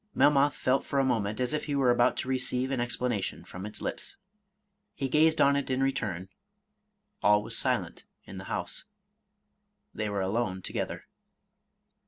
[0.15, 3.67] Melmoth felt for a moment as if he were about to receive an explanation from
[3.67, 4.15] its lips.
[4.95, 6.29] He gazed on it in return,—
[7.21, 8.85] all was silent in the house,—
[9.93, 11.05] they were alone together.